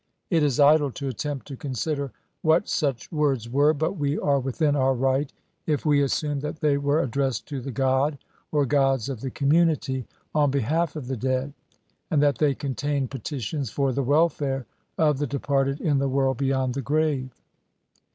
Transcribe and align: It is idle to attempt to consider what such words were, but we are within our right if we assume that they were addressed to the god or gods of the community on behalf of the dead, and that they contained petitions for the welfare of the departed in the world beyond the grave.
It 0.31 0.41
is 0.41 0.59
idle 0.59 0.89
to 0.93 1.09
attempt 1.09 1.45
to 1.45 1.55
consider 1.55 2.11
what 2.41 2.67
such 2.67 3.11
words 3.11 3.47
were, 3.47 3.71
but 3.71 3.97
we 3.97 4.17
are 4.17 4.39
within 4.39 4.75
our 4.75 4.95
right 4.95 5.31
if 5.67 5.85
we 5.85 6.01
assume 6.01 6.39
that 6.39 6.59
they 6.59 6.75
were 6.79 6.99
addressed 7.03 7.47
to 7.49 7.61
the 7.61 7.69
god 7.69 8.17
or 8.51 8.65
gods 8.65 9.09
of 9.09 9.21
the 9.21 9.29
community 9.29 10.07
on 10.33 10.49
behalf 10.49 10.95
of 10.95 11.05
the 11.05 11.17
dead, 11.17 11.53
and 12.09 12.19
that 12.19 12.39
they 12.39 12.55
contained 12.55 13.11
petitions 13.11 13.69
for 13.69 13.91
the 13.93 14.01
welfare 14.01 14.65
of 14.97 15.19
the 15.19 15.27
departed 15.27 15.79
in 15.79 15.99
the 15.99 16.09
world 16.09 16.35
beyond 16.37 16.73
the 16.73 16.81
grave. 16.81 17.29